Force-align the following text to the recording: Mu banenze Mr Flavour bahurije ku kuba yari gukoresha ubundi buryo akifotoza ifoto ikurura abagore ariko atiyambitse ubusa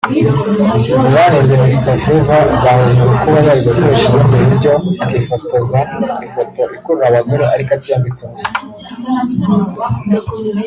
Mu 0.99 1.09
banenze 1.15 1.53
Mr 1.63 1.95
Flavour 2.01 2.45
bahurije 2.63 3.01
ku 3.07 3.15
kuba 3.21 3.39
yari 3.45 3.61
gukoresha 3.65 4.05
ubundi 4.09 4.37
buryo 4.47 4.71
akifotoza 5.03 5.79
ifoto 6.25 6.61
ikurura 6.77 7.05
abagore 7.11 7.43
ariko 7.55 7.71
atiyambitse 7.77 8.21
ubusa 8.25 8.51